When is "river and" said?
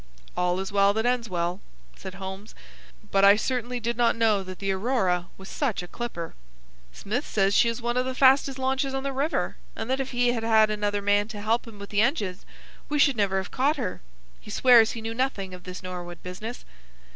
9.13-9.91